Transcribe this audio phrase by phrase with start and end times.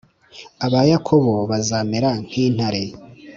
[0.65, 2.83] aba Yakobo bazamera nk intare